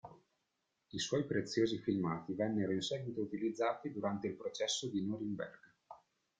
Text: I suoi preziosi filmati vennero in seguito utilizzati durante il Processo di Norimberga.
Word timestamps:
I 0.93 0.97
suoi 0.97 1.27
preziosi 1.27 1.77
filmati 1.77 2.33
vennero 2.33 2.71
in 2.71 2.81
seguito 2.81 3.21
utilizzati 3.21 3.91
durante 3.91 4.25
il 4.25 4.33
Processo 4.33 4.87
di 4.87 5.05
Norimberga. 5.05 5.71